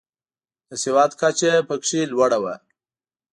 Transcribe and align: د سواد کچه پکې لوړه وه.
د 0.69 0.71
سواد 0.83 1.11
کچه 1.21 1.51
پکې 1.67 2.01
لوړه 2.11 2.37
وه. 2.43 2.55